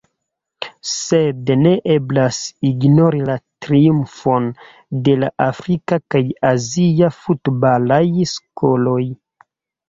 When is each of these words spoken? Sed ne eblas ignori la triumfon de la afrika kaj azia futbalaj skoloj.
Sed 0.91 1.49
ne 1.65 1.73
eblas 1.95 2.39
ignori 2.69 3.19
la 3.27 3.35
triumfon 3.65 4.47
de 5.09 5.15
la 5.25 5.29
afrika 5.49 6.01
kaj 6.15 6.23
azia 6.51 7.11
futbalaj 7.19 8.03
skoloj. 8.35 8.99